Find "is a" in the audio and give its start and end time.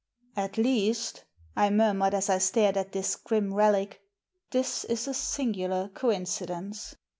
4.85-5.13